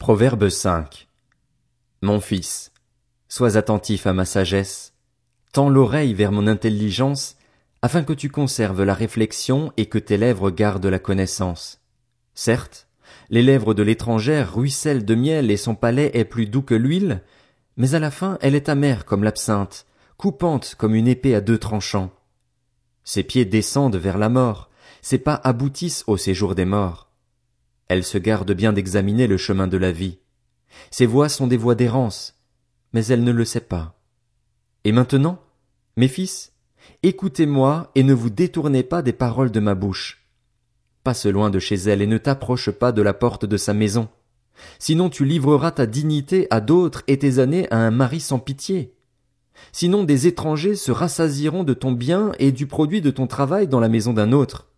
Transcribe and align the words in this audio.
Proverbe 0.00 0.48
5. 0.48 1.08
Mon 2.00 2.20
fils, 2.20 2.72
sois 3.28 3.58
attentif 3.58 4.06
à 4.06 4.14
ma 4.14 4.24
sagesse, 4.24 4.94
tends 5.52 5.68
l'oreille 5.68 6.14
vers 6.14 6.32
mon 6.32 6.46
intelligence, 6.46 7.36
afin 7.82 8.02
que 8.02 8.14
tu 8.14 8.30
conserves 8.30 8.82
la 8.82 8.94
réflexion 8.94 9.74
et 9.76 9.84
que 9.84 9.98
tes 9.98 10.16
lèvres 10.16 10.50
gardent 10.50 10.86
la 10.86 10.98
connaissance. 10.98 11.82
Certes, 12.34 12.88
les 13.28 13.42
lèvres 13.42 13.74
de 13.74 13.82
l'étrangère 13.82 14.54
ruissellent 14.54 15.04
de 15.04 15.14
miel 15.14 15.50
et 15.50 15.58
son 15.58 15.74
palais 15.74 16.10
est 16.14 16.24
plus 16.24 16.46
doux 16.46 16.62
que 16.62 16.74
l'huile, 16.74 17.22
mais 17.76 17.94
à 17.94 17.98
la 17.98 18.10
fin 18.10 18.38
elle 18.40 18.54
est 18.54 18.70
amère 18.70 19.04
comme 19.04 19.22
l'absinthe, 19.22 19.84
coupante 20.16 20.76
comme 20.78 20.94
une 20.94 21.08
épée 21.08 21.34
à 21.34 21.42
deux 21.42 21.58
tranchants. 21.58 22.10
Ses 23.04 23.22
pieds 23.22 23.44
descendent 23.44 23.96
vers 23.96 24.16
la 24.16 24.30
mort, 24.30 24.70
ses 25.02 25.18
pas 25.18 25.38
aboutissent 25.44 26.04
au 26.06 26.16
séjour 26.16 26.54
des 26.54 26.64
morts. 26.64 27.09
Elle 27.90 28.04
se 28.04 28.18
garde 28.18 28.52
bien 28.52 28.72
d'examiner 28.72 29.26
le 29.26 29.36
chemin 29.36 29.66
de 29.66 29.76
la 29.76 29.90
vie. 29.90 30.20
Ses 30.92 31.06
voies 31.06 31.28
sont 31.28 31.48
des 31.48 31.56
voies 31.56 31.74
d'errance, 31.74 32.40
mais 32.92 33.04
elle 33.06 33.24
ne 33.24 33.32
le 33.32 33.44
sait 33.44 33.58
pas. 33.58 34.00
Et 34.84 34.92
maintenant, 34.92 35.42
mes 35.96 36.06
fils, 36.06 36.52
écoutez-moi 37.02 37.90
et 37.96 38.04
ne 38.04 38.14
vous 38.14 38.30
détournez 38.30 38.84
pas 38.84 39.02
des 39.02 39.12
paroles 39.12 39.50
de 39.50 39.58
ma 39.58 39.74
bouche. 39.74 40.24
Passe 41.02 41.26
loin 41.26 41.50
de 41.50 41.58
chez 41.58 41.74
elle 41.74 42.00
et 42.00 42.06
ne 42.06 42.16
t'approche 42.16 42.70
pas 42.70 42.92
de 42.92 43.02
la 43.02 43.12
porte 43.12 43.44
de 43.44 43.56
sa 43.56 43.74
maison. 43.74 44.08
Sinon 44.78 45.10
tu 45.10 45.24
livreras 45.24 45.72
ta 45.72 45.86
dignité 45.86 46.46
à 46.50 46.60
d'autres 46.60 47.02
et 47.08 47.18
tes 47.18 47.40
années 47.40 47.68
à 47.72 47.78
un 47.78 47.90
mari 47.90 48.20
sans 48.20 48.38
pitié. 48.38 48.94
Sinon 49.72 50.04
des 50.04 50.28
étrangers 50.28 50.76
se 50.76 50.92
rassasieront 50.92 51.64
de 51.64 51.74
ton 51.74 51.90
bien 51.90 52.30
et 52.38 52.52
du 52.52 52.68
produit 52.68 53.00
de 53.00 53.10
ton 53.10 53.26
travail 53.26 53.66
dans 53.66 53.80
la 53.80 53.88
maison 53.88 54.12
d'un 54.12 54.30
autre. 54.30 54.68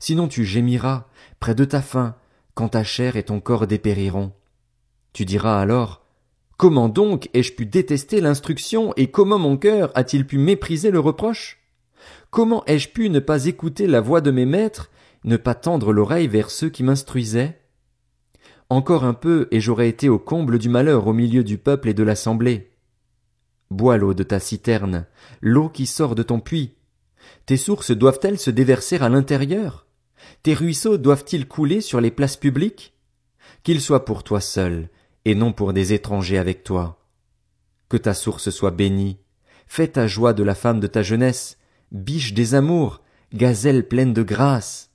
Sinon 0.00 0.26
tu 0.26 0.44
gémiras, 0.44 1.06
près 1.38 1.54
de 1.54 1.64
ta 1.64 1.82
faim, 1.82 2.16
quand 2.58 2.70
ta 2.70 2.82
chair 2.82 3.14
et 3.14 3.22
ton 3.22 3.38
corps 3.38 3.68
dépériront. 3.68 4.32
Tu 5.12 5.24
diras 5.24 5.60
alors, 5.60 6.04
Comment 6.56 6.88
donc 6.88 7.30
ai-je 7.32 7.52
pu 7.52 7.66
détester 7.66 8.20
l'instruction 8.20 8.92
et 8.96 9.12
comment 9.12 9.38
mon 9.38 9.56
cœur 9.56 9.92
a-t-il 9.94 10.26
pu 10.26 10.38
mépriser 10.38 10.90
le 10.90 10.98
reproche? 10.98 11.60
Comment 12.30 12.64
ai-je 12.66 12.88
pu 12.88 13.10
ne 13.10 13.20
pas 13.20 13.44
écouter 13.44 13.86
la 13.86 14.00
voix 14.00 14.20
de 14.20 14.32
mes 14.32 14.44
maîtres, 14.44 14.90
ne 15.22 15.36
pas 15.36 15.54
tendre 15.54 15.92
l'oreille 15.92 16.26
vers 16.26 16.50
ceux 16.50 16.68
qui 16.68 16.82
m'instruisaient? 16.82 17.60
Encore 18.70 19.04
un 19.04 19.14
peu 19.14 19.46
et 19.52 19.60
j'aurais 19.60 19.88
été 19.88 20.08
au 20.08 20.18
comble 20.18 20.58
du 20.58 20.68
malheur 20.68 21.06
au 21.06 21.12
milieu 21.12 21.44
du 21.44 21.58
peuple 21.58 21.90
et 21.90 21.94
de 21.94 22.02
l'assemblée. 22.02 22.72
Bois 23.70 23.98
l'eau 23.98 24.14
de 24.14 24.24
ta 24.24 24.40
citerne, 24.40 25.06
l'eau 25.40 25.68
qui 25.68 25.86
sort 25.86 26.16
de 26.16 26.24
ton 26.24 26.40
puits. 26.40 26.74
Tes 27.46 27.56
sources 27.56 27.92
doivent-elles 27.92 28.40
se 28.40 28.50
déverser 28.50 28.96
à 28.96 29.08
l'intérieur? 29.08 29.87
Tes 30.42 30.54
ruisseaux 30.54 30.98
doivent-ils 30.98 31.46
couler 31.46 31.80
sur 31.80 32.00
les 32.00 32.10
places 32.10 32.36
publiques? 32.36 32.94
Qu'ils 33.62 33.80
soient 33.80 34.04
pour 34.04 34.22
toi 34.22 34.40
seul, 34.40 34.88
et 35.24 35.34
non 35.34 35.52
pour 35.52 35.72
des 35.72 35.92
étrangers 35.92 36.38
avec 36.38 36.64
toi. 36.64 37.04
Que 37.88 37.96
ta 37.96 38.14
source 38.14 38.50
soit 38.50 38.70
bénie. 38.70 39.18
Fais 39.66 39.88
ta 39.88 40.06
joie 40.06 40.32
de 40.32 40.42
la 40.42 40.54
femme 40.54 40.80
de 40.80 40.86
ta 40.86 41.02
jeunesse, 41.02 41.58
biche 41.92 42.34
des 42.34 42.54
amours, 42.54 43.02
gazelle 43.32 43.86
pleine 43.86 44.14
de 44.14 44.22
grâce. 44.22 44.90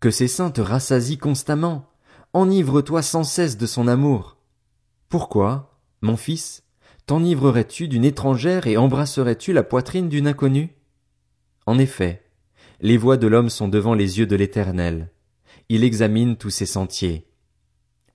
Que 0.00 0.10
ses 0.10 0.28
seins 0.28 0.50
te 0.50 0.60
rassasient 0.60 1.18
constamment. 1.18 1.90
Enivre-toi 2.32 3.02
sans 3.02 3.24
cesse 3.24 3.56
de 3.56 3.66
son 3.66 3.88
amour. 3.88 4.36
Pourquoi, 5.08 5.78
mon 6.00 6.16
fils, 6.16 6.64
t'enivrerais-tu 7.06 7.88
d'une 7.88 8.04
étrangère 8.04 8.66
et 8.66 8.76
embrasserais-tu 8.76 9.52
la 9.52 9.62
poitrine 9.62 10.08
d'une 10.08 10.26
inconnue? 10.26 10.74
En 11.66 11.78
effet, 11.78 12.23
les 12.84 12.98
voies 12.98 13.16
de 13.16 13.26
l'homme 13.26 13.48
sont 13.48 13.66
devant 13.66 13.94
les 13.94 14.18
yeux 14.18 14.26
de 14.26 14.36
l'Éternel. 14.36 15.10
Il 15.70 15.84
examine 15.84 16.36
tous 16.36 16.50
ses 16.50 16.66
sentiers. 16.66 17.26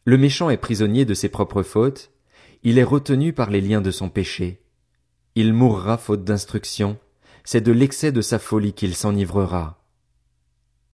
Le 0.05 0.15
méchant 0.15 0.51
est 0.51 0.57
prisonnier 0.57 1.05
de 1.05 1.15
ses 1.15 1.27
propres 1.27 1.63
fautes, 1.63 2.11
il 2.61 2.77
est 2.77 2.83
retenu 2.83 3.33
par 3.33 3.49
les 3.49 3.61
liens 3.61 3.81
de 3.81 3.89
son 3.89 4.09
péché. 4.09 4.61
Il 5.33 5.53
mourra 5.53 5.97
faute 5.97 6.23
d'instruction, 6.23 6.99
c'est 7.43 7.61
de 7.61 7.71
l'excès 7.71 8.11
de 8.11 8.21
sa 8.21 8.37
folie 8.37 8.73
qu'il 8.73 8.93
s'enivrera. 8.93 9.78